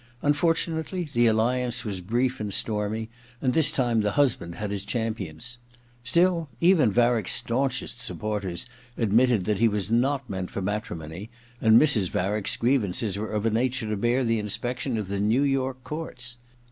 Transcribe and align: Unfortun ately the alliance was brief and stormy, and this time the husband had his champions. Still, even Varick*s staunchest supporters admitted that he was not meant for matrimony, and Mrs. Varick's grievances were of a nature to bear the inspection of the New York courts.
Unfortun 0.23 0.79
ately 0.81 1.11
the 1.13 1.27
alliance 1.27 1.85
was 1.85 2.01
brief 2.01 2.39
and 2.39 2.51
stormy, 2.51 3.11
and 3.39 3.53
this 3.53 3.69
time 3.71 4.01
the 4.01 4.13
husband 4.13 4.55
had 4.55 4.71
his 4.71 4.83
champions. 4.83 5.59
Still, 6.03 6.49
even 6.59 6.91
Varick*s 6.91 7.33
staunchest 7.33 8.01
supporters 8.01 8.65
admitted 8.97 9.45
that 9.45 9.59
he 9.59 9.67
was 9.67 9.91
not 9.91 10.27
meant 10.27 10.49
for 10.49 10.59
matrimony, 10.63 11.29
and 11.61 11.79
Mrs. 11.79 12.09
Varick's 12.09 12.55
grievances 12.57 13.15
were 13.15 13.31
of 13.31 13.45
a 13.45 13.51
nature 13.51 13.87
to 13.89 13.95
bear 13.95 14.23
the 14.23 14.39
inspection 14.39 14.97
of 14.97 15.07
the 15.07 15.19
New 15.19 15.43
York 15.43 15.83
courts. 15.83 16.37